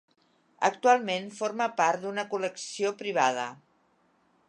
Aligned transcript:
Actualment 0.69 1.27
forma 1.41 1.69
part 1.81 2.03
d'una 2.07 2.25
col·lecció 2.33 2.97
privada. 3.05 3.49